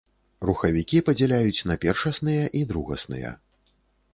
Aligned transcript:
Рухавікі 0.49 1.01
падзяляюць 1.09 1.65
на 1.73 1.77
першасныя 1.83 2.49
і 2.61 2.65
другасныя. 2.73 3.37